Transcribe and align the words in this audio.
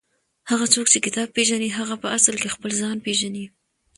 هغه 0.49 0.65
څوک 0.73 0.87
چې 0.93 0.99
کتاب 1.05 1.27
پېژني 1.35 1.69
هغه 1.77 1.95
په 2.03 2.07
اصل 2.17 2.35
کې 2.41 2.53
خپل 2.55 2.71
ځان 2.81 2.97
پېژني. 3.05 3.45